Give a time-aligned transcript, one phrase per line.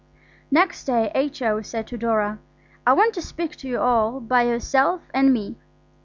[0.49, 1.61] Next day H.O.
[1.61, 2.39] said to Dora,
[2.87, 5.57] "I want to speak to you all by yourself and me."